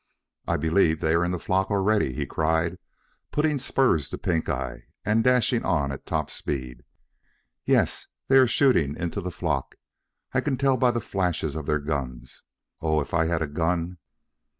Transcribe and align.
"I 0.47 0.57
believe 0.57 0.99
they 0.99 1.13
are 1.13 1.23
in 1.23 1.29
the 1.29 1.37
flock 1.37 1.69
already," 1.69 2.11
he 2.11 2.25
cried, 2.25 2.79
putting 3.31 3.59
spurs 3.59 4.09
to 4.09 4.17
Pink 4.17 4.49
eye 4.49 4.85
and 5.05 5.23
dashing 5.23 5.63
on 5.63 5.91
at 5.91 6.07
top 6.07 6.31
speed. 6.31 6.81
"Yes, 7.65 8.07
they 8.27 8.37
are 8.39 8.47
shooting 8.47 8.95
into 8.95 9.21
the 9.21 9.29
flock. 9.29 9.75
I 10.33 10.41
can 10.41 10.57
tell 10.57 10.75
by 10.75 10.89
the 10.89 11.01
flashes 11.01 11.53
of 11.55 11.67
their 11.67 11.77
guns. 11.77 12.41
Oh, 12.81 12.99
if 12.99 13.13
I 13.13 13.25
had 13.27 13.43
a 13.43 13.47
gun!" 13.47 13.99